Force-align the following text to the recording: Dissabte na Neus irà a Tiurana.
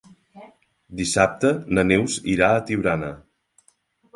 Dissabte 1.01 1.51
na 1.79 1.83
Neus 1.91 2.17
irà 2.37 2.51
a 2.57 2.65
Tiurana. 2.71 3.11